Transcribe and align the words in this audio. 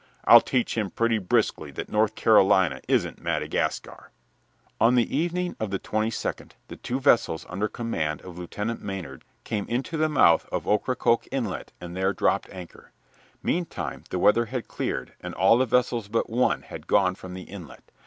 I'd 0.25 0.47
teach 0.47 0.75
him 0.75 0.89
pretty 0.89 1.19
briskly 1.19 1.69
that 1.73 1.87
North 1.87 2.15
Carolina 2.15 2.81
isn't 2.87 3.21
Madagascar." 3.21 4.09
On 4.79 4.95
the 4.95 5.15
evening 5.15 5.55
of 5.59 5.69
the 5.69 5.77
twenty 5.77 6.09
second 6.09 6.55
the 6.69 6.75
two 6.75 6.99
vessels 6.99 7.45
under 7.47 7.67
command 7.67 8.23
of 8.23 8.35
Lieutenant 8.35 8.81
Maynard 8.81 9.23
came 9.43 9.67
into 9.67 9.97
the 9.97 10.09
mouth 10.09 10.47
of 10.51 10.65
Ocracoke 10.67 11.27
Inlet 11.31 11.71
and 11.79 11.95
there 11.95 12.13
dropped 12.13 12.49
anchor. 12.49 12.93
Meantime 13.43 14.03
the 14.09 14.17
weather 14.17 14.45
had 14.45 14.67
cleared, 14.67 15.13
and 15.21 15.35
all 15.35 15.59
the 15.59 15.67
vessels 15.67 16.07
but 16.07 16.31
one 16.31 16.63
had 16.63 16.87
gone 16.87 17.13
from 17.13 17.35
the 17.35 17.43
inlet. 17.43 17.91